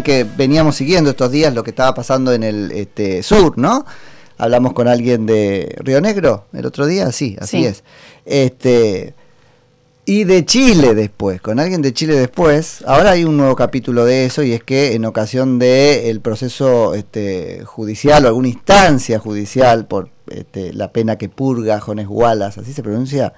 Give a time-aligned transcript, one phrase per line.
[0.00, 3.84] que veníamos siguiendo estos días lo que estaba pasando en el este, sur, ¿no?
[4.38, 7.66] Hablamos con alguien de Río Negro el otro día, sí, así Sí.
[7.66, 7.84] es.
[8.24, 9.12] Este,
[10.06, 12.82] y de Chile después, con alguien de Chile después.
[12.86, 16.94] Ahora hay un nuevo capítulo de eso y es que en ocasión del el proceso
[16.94, 22.72] este, judicial o alguna instancia judicial por este, la pena que purga Jones Wallace, así
[22.72, 23.34] se pronuncia,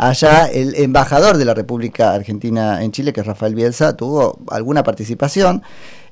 [0.00, 4.82] allá el embajador de la República Argentina en Chile, que es Rafael Bielsa, tuvo alguna
[4.82, 5.62] participación.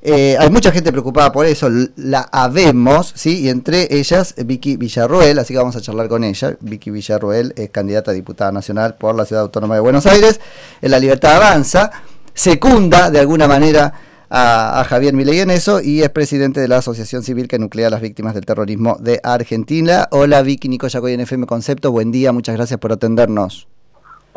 [0.02, 3.40] Eh, hay mucha gente preocupada por eso, la habemos, ¿sí?
[3.40, 6.56] Y entre ellas Vicky Villarroel, así que vamos a charlar con ella.
[6.60, 10.38] Vicky Villarroel es candidata a diputada nacional por la Ciudad Autónoma de Buenos Aires.
[10.82, 11.90] En la Libertad Avanza,
[12.34, 13.94] secunda de alguna manera
[14.28, 17.86] a, a Javier Milei en eso y es presidente de la Asociación Civil que nuclea
[17.86, 20.08] a las víctimas del terrorismo de Argentina.
[20.10, 23.66] Hola Vicky, Nico Yacoy en FM Concepto, buen día, muchas gracias por atendernos.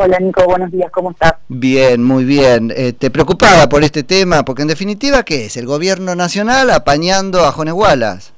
[0.03, 1.33] Hola Nico, buenos días, ¿cómo estás?
[1.47, 2.73] Bien, muy bien.
[2.75, 4.43] Eh, ¿Te preocupada por este tema?
[4.43, 5.57] Porque en definitiva, ¿qué es?
[5.57, 8.31] ¿El gobierno nacional apañando a Jones Wallace?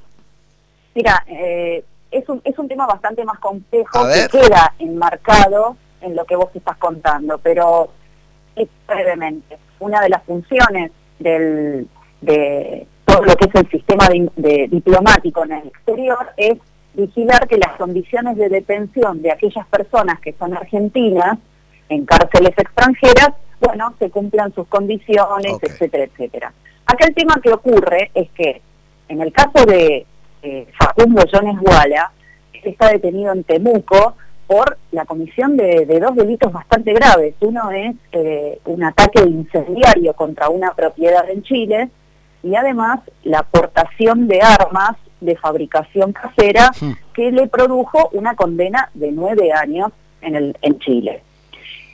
[0.94, 6.26] Mira, eh, es, un, es un tema bastante más complejo que queda enmarcado en lo
[6.26, 7.88] que vos estás contando, pero
[8.86, 11.88] brevemente, una de las funciones del,
[12.20, 16.58] de todo lo que es el sistema de- de diplomático en el exterior es
[16.92, 21.38] vigilar que las condiciones de detención de aquellas personas que son argentinas
[21.88, 26.52] en cárceles extranjeras, bueno, se cumplan sus condiciones, etcétera, etcétera.
[26.86, 28.60] Acá el tema que ocurre es que
[29.08, 30.06] en el caso de
[30.42, 31.56] eh, Facundo Jones
[32.52, 37.34] él está detenido en Temuco por la comisión de, de dos delitos bastante graves.
[37.40, 41.88] Uno es eh, un ataque incendiario contra una propiedad en Chile
[42.42, 46.92] y además la aportación de armas de fabricación casera Hmm.
[47.14, 51.22] que le produjo una condena de nueve años en, el, en Chile.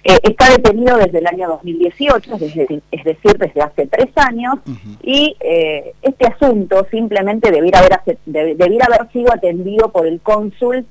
[0.02, 4.54] Eh, está detenido desde el año 2018, desde- es decir, desde hace tres años,
[5.02, 10.86] y eh, este asunto simplemente debiera haber, debiera haber sido atendido por el cónsul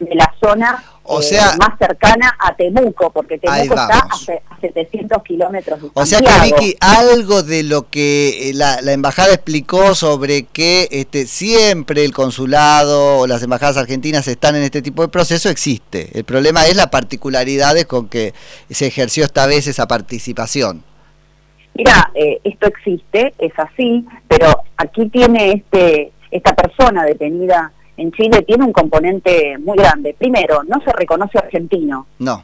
[0.00, 4.60] de la zona O eh, sea- más cercana a Temuco, porque Temuco está a, a
[4.60, 6.26] 700 kilómetros de O sea que.
[6.44, 12.12] Vicky, algo de lo que eh, la, la embajada explicó sobre que este, siempre el
[12.12, 16.10] consulado o las embajadas argentinas están en este tipo de proceso existe.
[16.18, 18.34] El problema es las particularidades con que
[18.70, 20.82] se ejerció esta vez esa participación.
[21.74, 28.42] Mira, eh, esto existe, es así, pero aquí tiene este esta persona detenida en Chile
[28.42, 30.14] tiene un componente muy grande.
[30.18, 32.42] Primero, no se reconoce argentino, No.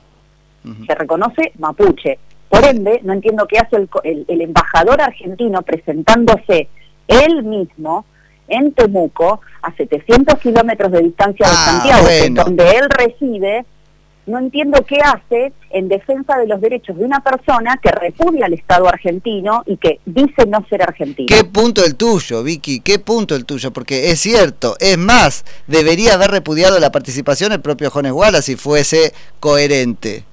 [0.87, 2.19] Se reconoce mapuche.
[2.49, 6.69] Por ende, no entiendo qué hace el, el- el embajador argentino presentándose
[7.09, 8.05] él mismo
[8.49, 12.45] en Temuco, a 700 kilómetros de distancia de Ah, Santiago, bueno.
[12.45, 13.65] donde él reside,
[14.27, 18.53] no entiendo qué hace en defensa de los derechos de una persona que repudia al
[18.53, 21.27] Estado argentino y que dice no ser argentino.
[21.29, 22.81] ¿Qué punto el tuyo, Vicky?
[22.81, 23.73] ¿Qué punto el tuyo?
[23.73, 28.57] Porque es cierto, es más, debería haber repudiado la participación el propio Jones Wallace si
[28.57, 30.25] fuese coherente.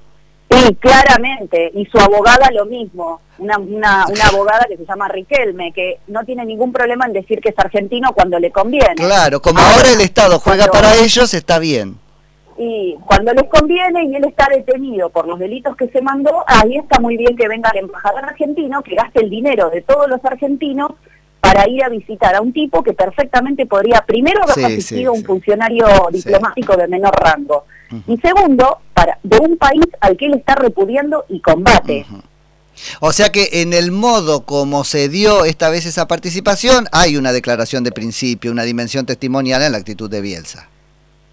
[0.52, 5.72] Sí, claramente, y su abogada lo mismo, una, una, una abogada que se llama Riquelme,
[5.72, 8.96] que no tiene ningún problema en decir que es argentino cuando le conviene.
[8.96, 11.98] Claro, como Ahora, ahora el Estado juega cuando- para ellos, está bien.
[12.62, 16.76] Y cuando les conviene y él está detenido por los delitos que se mandó, ahí
[16.76, 20.22] está muy bien que venga el embajador argentino, que gaste el dinero de todos los
[20.26, 20.90] argentinos
[21.40, 25.14] para ir a visitar a un tipo que perfectamente podría primero haber Sí, asistido a
[25.14, 25.26] sí, un sí.
[25.26, 27.64] funcionario diplomático de menor rango.
[28.06, 32.04] Y segundo, para de un país al que él está repudiando y combate.
[33.00, 37.32] O sea que en el modo como se dio esta vez esa participación, hay una
[37.32, 40.68] declaración de principio, una dimensión testimonial en la actitud de Bielsa.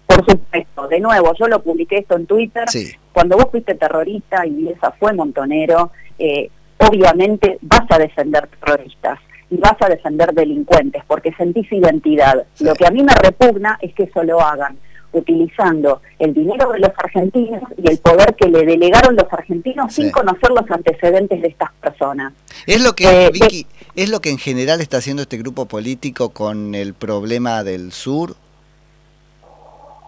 [0.06, 2.64] Por supuesto, de nuevo, yo lo publiqué esto en Twitter.
[2.68, 2.92] Sí.
[3.12, 9.18] Cuando vos fuiste terrorista y esa fue montonero, eh, obviamente vas a defender terroristas
[9.50, 12.44] y vas a defender delincuentes porque sentís identidad.
[12.54, 12.64] Sí.
[12.64, 14.76] Lo que a mí me repugna es que eso lo hagan
[15.12, 20.02] utilizando el dinero de los argentinos y el poder que le delegaron los argentinos Sí.
[20.02, 22.32] sin conocer los antecedentes de estas personas.
[22.66, 23.66] Es lo que, Eh, Vicky,
[23.96, 28.34] es lo que en general está haciendo este grupo político con el problema del sur.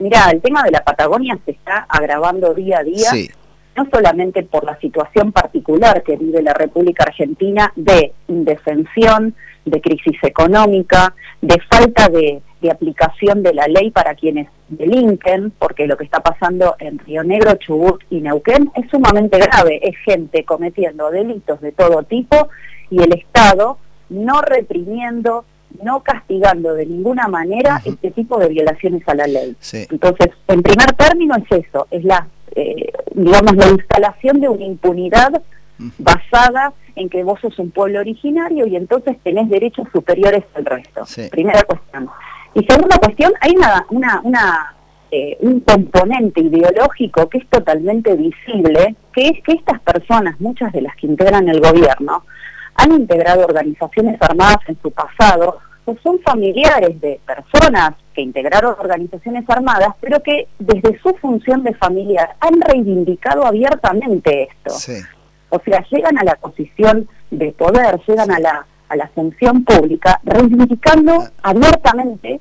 [0.00, 3.10] Mira, el tema de la Patagonia se está agravando día a día.
[3.10, 3.30] Sí.
[3.76, 10.18] no solamente por la situación particular que vive la República Argentina de indefensión, de crisis
[10.22, 16.04] económica, de falta de, de aplicación de la ley para quienes delinquen, porque lo que
[16.04, 19.80] está pasando en Río Negro, Chubut y Neuquén es sumamente grave.
[19.82, 22.48] Es gente cometiendo delitos de todo tipo
[22.90, 25.44] y el Estado no reprimiendo,
[25.82, 29.56] no castigando de ninguna manera este tipo de violaciones a la ley.
[29.60, 29.86] Sí.
[29.90, 35.42] Entonces, en primer término es eso, es la, eh, digamos, la instalación de una impunidad
[35.98, 41.04] basada en que vos sos un pueblo originario y entonces tenés derechos superiores al resto.
[41.30, 42.08] Primera cuestión.
[42.54, 44.74] Y segunda cuestión, hay una, una, una
[45.12, 50.82] eh, un componente ideológico que es totalmente visible, que es que estas personas, muchas de
[50.82, 52.24] las que integran el gobierno,
[52.80, 59.44] han integrado organizaciones armadas en su pasado, o son familiares de personas que integraron organizaciones
[59.48, 65.02] armadas, pero que desde su función de familiar han reivindicado abiertamente esto.
[65.50, 70.20] O sea, llegan a la posición de poder, llegan a la, a la función pública,
[70.24, 71.30] reivindicando ah.
[71.42, 72.40] abiertamente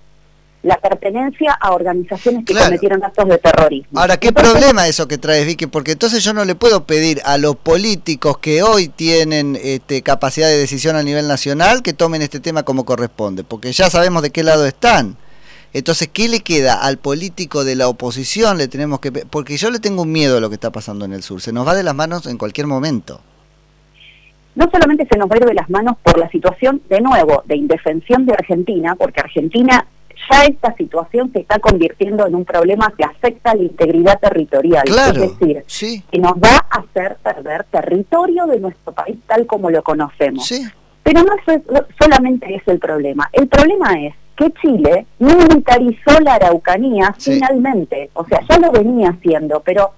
[0.62, 4.00] la pertenencia a organizaciones que cometieron actos de terrorismo.
[4.00, 5.68] Ahora, ¿qué problema eso que traes, Vicky?
[5.68, 10.48] Porque entonces yo no le puedo pedir a los políticos que hoy tienen este, capacidad
[10.48, 14.32] de decisión a nivel nacional que tomen este tema como corresponde, porque ya sabemos de
[14.32, 15.16] qué lado están.
[15.72, 18.58] Entonces, ¿qué le queda al político de la oposición?
[18.58, 21.14] Le tenemos que porque yo le tengo un miedo a lo que está pasando en
[21.14, 21.42] el sur.
[21.42, 23.22] Se nos va de las manos en cualquier momento.
[24.56, 27.44] No solamente se nos va a ir de las manos por la situación, de nuevo,
[27.46, 29.86] de indefensión de Argentina, porque Argentina
[30.30, 34.84] ya esta situación se está convirtiendo en un problema que afecta a la integridad territorial.
[34.88, 35.64] es decir,
[36.12, 40.52] que nos va a hacer perder territorio de nuestro país tal como lo conocemos.
[41.04, 41.62] Pero no es,
[42.00, 43.30] solamente es el problema.
[43.32, 48.10] El problema es que Chile militarizó la Araucanía finalmente.
[48.14, 49.92] O sea, ya lo venía haciendo, pero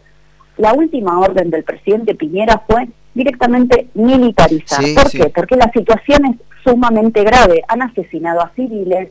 [0.57, 4.83] la última orden del presidente Piñera fue directamente militarizar.
[4.95, 5.29] ¿Por qué?
[5.29, 7.63] Porque la situación es sumamente grave.
[7.68, 9.09] Han asesinado a civiles,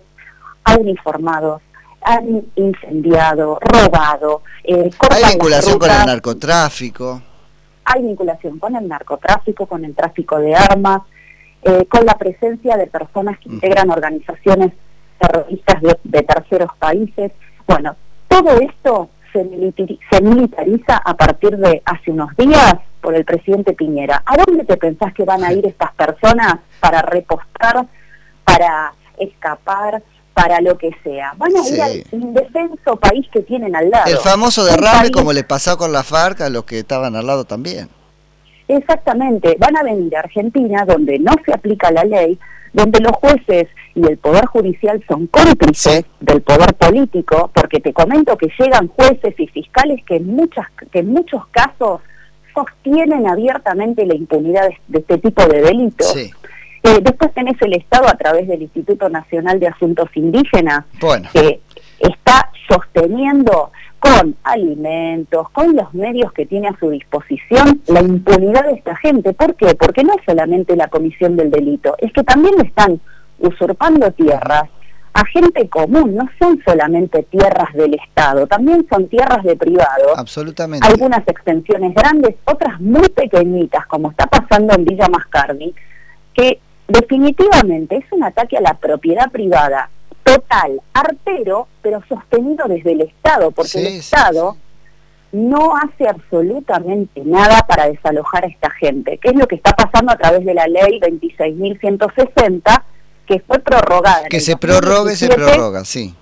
[0.78, 1.62] uniformados,
[2.02, 4.42] han incendiado, robado.
[4.64, 7.22] Eh, hay vinculación con el narcotráfico.
[7.84, 11.02] Hay vinculación con el narcotráfico, con el tráfico de armas,
[11.62, 14.72] eh, con la presencia de personas que integran organizaciones
[15.18, 17.32] terroristas de, terceros países.
[17.66, 17.96] Bueno,
[18.28, 19.42] todo esto se,
[20.10, 24.22] se militariza a partir de hace unos días por el presidente Piñera.
[24.24, 27.86] ¿A dónde te pensás que van a ir estas personas para repostar,
[28.44, 30.02] para escapar,
[30.40, 31.34] para lo que sea.
[31.36, 34.10] Van a ir al indefenso país que tienen al lado.
[34.10, 37.44] El famoso derrame como le pasó con la FARC a los que estaban al lado
[37.44, 37.88] también.
[38.68, 42.38] Exactamente, van a venir a Argentina donde no se aplica la ley,
[42.72, 43.66] donde los jueces
[43.96, 49.34] y el poder judicial son cómplices del poder político, porque te comento que llegan jueces
[49.38, 52.00] y fiscales que en muchas que en muchos casos
[52.54, 56.14] sostienen abiertamente la impunidad de, este tipo de delitos.
[56.82, 60.84] Eh, después tenés el Estado a través del Instituto Nacional de Asuntos Indígenas,
[61.32, 61.60] que
[61.98, 68.72] está sosteniendo con alimentos, con los medios que tiene a su disposición, la impunidad de
[68.72, 69.34] esta gente.
[69.34, 69.74] ¿Por qué?
[69.74, 72.98] Porque no es solamente la comisión del delito, es que también le están
[73.38, 74.64] usurpando tierras
[75.12, 80.16] a gente común, no son solamente tierras del Estado, también son tierras de privado.
[80.16, 80.86] Absolutamente.
[80.86, 85.74] Algunas extensiones grandes, otras muy pequeñitas, como está pasando en Villa Mascardi,
[86.32, 86.60] que
[86.90, 89.90] definitivamente es un ataque a la propiedad privada
[90.22, 94.56] total, artero, pero sostenido desde el Estado, porque el Estado
[95.32, 100.12] no hace absolutamente nada para desalojar a esta gente, que es lo que está pasando
[100.12, 102.82] a través de la ley 26.160,
[103.26, 104.28] que fue prorrogada.
[104.28, 106.14] Que se prorrogue, se prorroga, sí.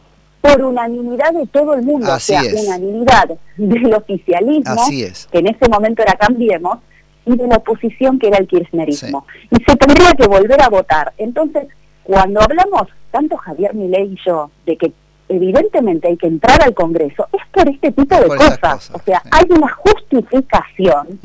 [0.43, 4.87] Por unanimidad de todo el mundo, o sea, unanimidad del oficialismo,
[5.31, 6.79] que en ese momento era Cambiemos,
[7.27, 9.27] y de la oposición que era el kirchnerismo.
[9.51, 11.13] Y se tendría que volver a votar.
[11.19, 11.69] Entonces,
[12.05, 14.93] cuando hablamos, tanto Javier Milei y yo, de que
[15.29, 18.91] evidentemente hay que entrar al Congreso, es por este tipo de cosas.
[18.95, 21.21] O sea, hay una justificación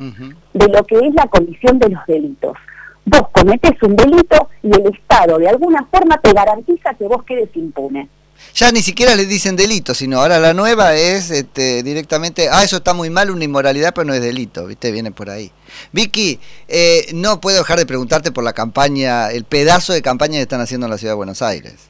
[0.54, 2.58] de lo que es la comisión de los delitos.
[3.06, 7.56] Vos cometes un delito y el Estado de alguna forma te garantiza que vos quedes
[7.56, 8.08] impune
[8.54, 12.78] ya ni siquiera le dicen delito, sino ahora la nueva es este, directamente, ah, eso
[12.78, 14.92] está muy mal, una inmoralidad, pero no es delito, ¿viste?
[14.92, 15.52] Viene por ahí.
[15.92, 20.44] Vicky, eh, no puedo dejar de preguntarte por la campaña, el pedazo de campaña que
[20.44, 21.90] están haciendo en la Ciudad de Buenos Aires.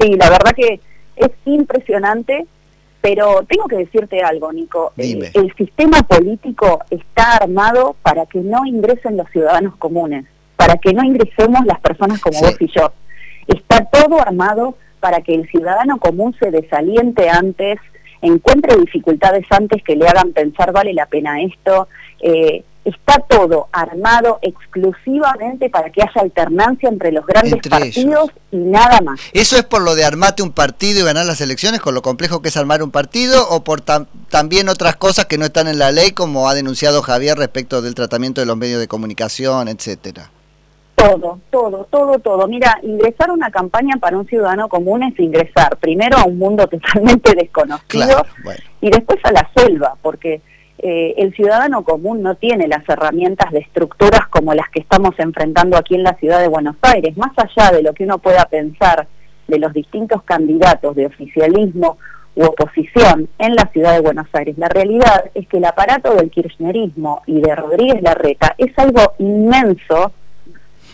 [0.00, 0.80] Sí, la verdad que
[1.16, 2.46] es impresionante,
[3.00, 4.92] pero tengo que decirte algo, Nico.
[4.96, 10.24] Eh, el sistema político está armado para que no ingresen los ciudadanos comunes,
[10.56, 12.92] para que no ingresemos las personas como vos y yo.
[13.46, 17.76] Está todo armado para que el ciudadano común se desaliente antes,
[18.22, 21.88] encuentre dificultades antes que le hagan pensar vale la pena esto.
[22.20, 29.02] Eh, está todo armado exclusivamente para que haya alternancia entre los grandes partidos y nada
[29.02, 29.20] más.
[29.34, 32.40] ¿Eso es por lo de armarte un partido y ganar las elecciones, con lo complejo
[32.40, 35.92] que es armar un partido, o por también otras cosas que no están en la
[35.92, 40.30] ley, como ha denunciado Javier respecto del tratamiento de los medios de comunicación, etcétera?
[41.08, 42.48] Todo, todo, todo, todo.
[42.48, 46.66] Mira, ingresar a una campaña para un ciudadano común es ingresar primero a un mundo
[46.68, 48.24] totalmente desconocido
[48.80, 50.40] y después a la selva, porque
[50.78, 55.76] eh, el ciudadano común no tiene las herramientas de estructuras como las que estamos enfrentando
[55.76, 59.06] aquí en la ciudad de Buenos Aires, más allá de lo que uno pueda pensar
[59.46, 61.98] de los distintos candidatos de oficialismo
[62.34, 64.58] u oposición en la ciudad de Buenos Aires.
[64.58, 70.12] La realidad es que el aparato del kirchnerismo y de Rodríguez Larreta es algo inmenso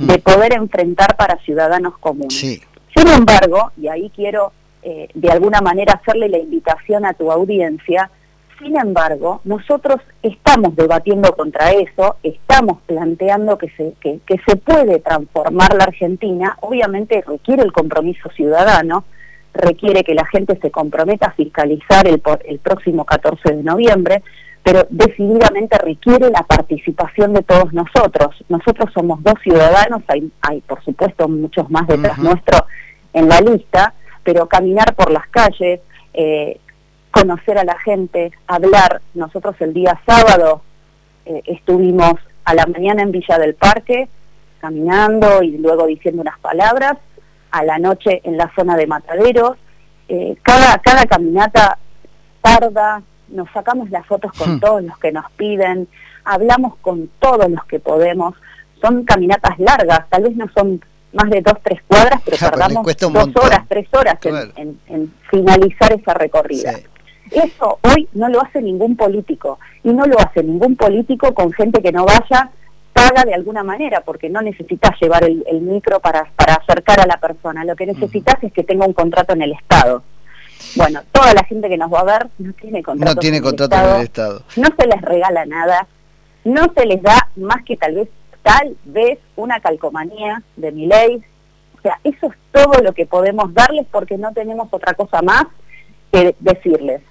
[0.01, 2.35] de poder enfrentar para ciudadanos comunes.
[2.35, 4.53] Sin embargo, y ahí quiero
[4.83, 8.11] eh, de alguna manera hacerle la invitación a tu audiencia,
[8.59, 15.75] sin embargo, nosotros estamos debatiendo contra eso, estamos planteando que se, que, se puede transformar
[15.75, 19.05] la Argentina, obviamente requiere el compromiso ciudadano,
[19.55, 24.23] requiere que la gente se comprometa a fiscalizar el, el próximo 14 de noviembre,
[24.63, 28.45] pero decididamente requiere la participación de todos nosotros.
[28.49, 32.67] Nosotros somos dos ciudadanos, hay, hay por supuesto muchos más detrás nuestro
[33.13, 35.81] en la lista, pero caminar por las calles,
[36.13, 36.61] eh,
[37.11, 39.01] conocer a la gente, hablar.
[39.15, 40.63] Nosotros el día sábado
[41.25, 42.15] eh, estuvimos
[42.45, 44.09] a la mañana en Villa del Parque,
[44.61, 46.99] caminando y luego diciendo unas palabras,
[47.51, 49.57] a la noche en la zona de Mataderos.
[50.09, 51.79] Eh, cada, cada caminata
[52.43, 54.61] tarda, nos sacamos las fotos con hmm.
[54.61, 55.89] todos los que nos piden,
[56.25, 58.35] hablamos con todos los que podemos.
[58.81, 60.81] Son caminatas largas, tal vez no son
[61.13, 64.19] más de dos, tres cuadras, pero tardamos dos horas, tres horas
[64.57, 66.75] en, finalizar esa recorrida.
[67.31, 71.81] Eso hoy no lo hace ningún político y no lo hace ningún político con gente
[71.81, 72.51] que no vaya
[72.93, 77.19] paga de alguna manera porque no necesitas llevar el, micro para, para acercar a la
[77.19, 80.03] persona, lo que necesitas es que tenga un contrato en el Estado.
[80.77, 83.77] Bueno, toda la gente que nos va a ver no tiene contrato, no tiene contrato
[83.77, 84.43] en el Estado.
[84.57, 85.87] No se les regala nada,
[86.45, 88.09] no se les da más que tal vez
[88.43, 91.23] tal vez una calcomanía de mi ley.
[91.79, 95.45] O sea, eso es todo lo que podemos darles porque no tenemos otra cosa más
[96.13, 97.03] que decirles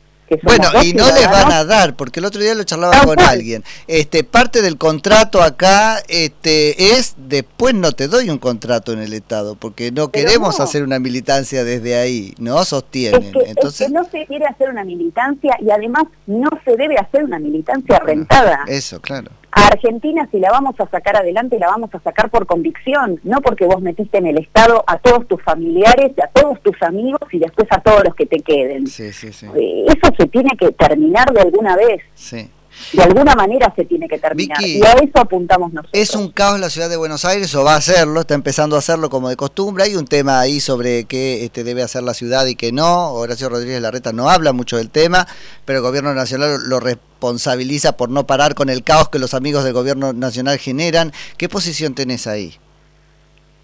[0.44, 3.64] bueno, y no les van a dar, porque el otro día lo charlaba con alguien.
[3.88, 9.14] Este, parte del contrato acá este, es después no te doy un contrato en el
[9.14, 12.64] Estado, porque no queremos hacer una militancia desde ahí, ¿no?
[12.66, 13.32] Sostienen.
[13.46, 18.00] Entonces, no se quiere hacer una militancia y además no se debe hacer una militancia
[18.00, 18.66] rentada.
[18.68, 19.32] Eso, claro.
[19.60, 23.42] A Argentina si la vamos a sacar adelante la vamos a sacar por convicción, no
[23.42, 27.40] porque vos metiste en el Estado a todos tus familiares, a todos tus amigos y
[27.40, 28.88] después a todos los que te queden.
[28.88, 29.48] Sí, sí, sí.
[29.56, 32.02] Eh, eso se tiene que terminar de alguna vez.
[32.14, 32.50] Sí
[32.94, 34.62] de alguna manera se tiene que terminar.
[34.62, 35.92] y a eso apuntamos nosotros.
[35.94, 38.22] ¿Es un caos la ciudad de Buenos Aires o va a hacerlo?
[38.22, 39.84] Está empezando a hacerlo como de costumbre.
[39.84, 43.12] Hay un tema ahí sobre qué este, debe hacer la ciudad y qué no.
[43.12, 45.28] Horacio Rodríguez Larreta no habla mucho del tema,
[45.66, 49.64] pero el gobierno nacional lo responsabiliza por no parar con el caos que los amigos
[49.64, 51.12] del gobierno nacional generan.
[51.38, 52.56] ¿Qué posición tenés ahí?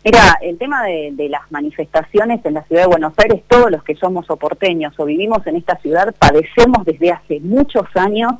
[0.04, 3.84] Mira, el tema de, de, las manifestaciones en la ciudad de Buenos Aires, todos los
[3.84, 8.34] que somos oporteños o vivimos en esta ciudad, padecemos desde hace muchos años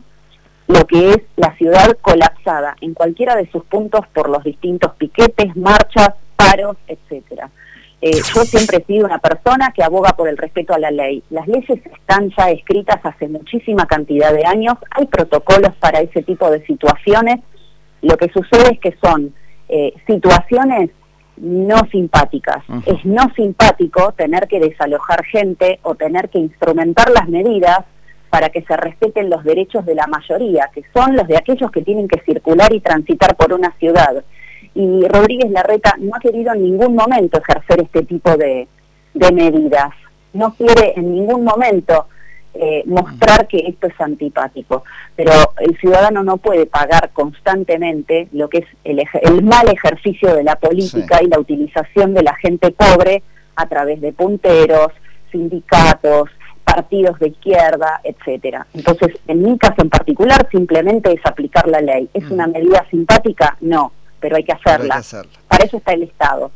[0.68, 5.56] lo que es la ciudad colapsada en cualquiera de sus puntos por los distintos piquetes,
[5.56, 7.50] marchas, paros, etcétera.
[8.02, 11.24] Eh, yo siempre he sido una persona que aboga por el respeto a la ley.
[11.30, 16.50] Las leyes están ya escritas hace muchísima cantidad de años, hay protocolos para ese tipo
[16.50, 17.40] de situaciones.
[18.02, 19.34] Lo que sucede es que son
[19.70, 20.92] eh, situaciones
[21.38, 22.64] no simpáticas.
[22.86, 27.80] Es no simpático tener que desalojar gente o tener que instrumentar las medidas
[28.36, 31.82] para que se respeten los derechos de la mayoría, que son los de aquellos que
[31.82, 34.26] tienen que circular y transitar por una ciudad.
[34.74, 38.68] Y Rodríguez Larreta no ha querido en ningún momento ejercer este tipo de,
[39.34, 39.92] medidas,
[40.34, 42.08] no quiere en ningún momento
[42.54, 44.84] eh, mostrar que esto es antipático,
[45.16, 50.58] pero el ciudadano no puede pagar constantemente lo que es el, mal ejercicio de la
[50.58, 53.24] política y la utilización de la gente pobre
[53.56, 54.92] a través de punteros,
[55.32, 56.30] sindicatos,
[56.76, 58.68] partidos de izquierda, etcétera.
[58.74, 62.10] Entonces, en mi caso en particular, simplemente es aplicar la ley.
[62.14, 62.52] ¿Es una mm.
[62.52, 63.58] medida simpática?
[63.62, 65.02] No, pero hay que hacerla.
[65.48, 66.52] Para eso está el Estado.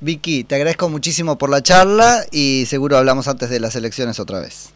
[0.00, 4.38] Vicky, te agradezco muchísimo por la charla y seguro hablamos antes de las elecciones otra
[4.38, 4.72] vez.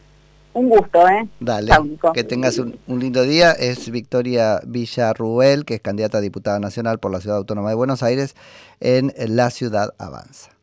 [0.54, 1.28] Un gusto, ¿eh?
[1.38, 1.70] Dale,
[2.12, 3.52] que tengas un, un, lindo día.
[3.52, 8.02] Es Victoria Villarruel, que es candidata a diputada nacional por la Ciudad Autónoma de Buenos
[8.02, 8.34] Aires
[8.80, 10.57] en La Ciudad Avanza.